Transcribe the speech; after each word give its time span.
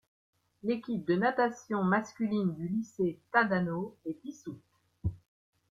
L'équipe 0.63 1.05
de 1.05 1.13
natation 1.13 1.83
masculine 1.83 2.55
du 2.55 2.67
lycée 2.69 3.19
Tadano 3.31 3.95
est 4.07 4.17
dissoute. 4.23 4.59